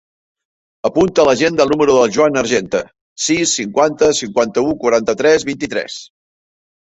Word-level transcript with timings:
Apunta 0.87 1.21
a 1.23 1.25
l'agenda 1.27 1.65
el 1.65 1.73
número 1.73 1.97
del 1.97 2.13
Joan 2.15 2.39
Argente: 2.41 2.81
sis, 3.25 3.53
cinquanta, 3.59 4.09
cinquanta-u, 4.21 4.73
quaranta-tres, 4.85 5.45
vint-i-tres. 5.51 5.99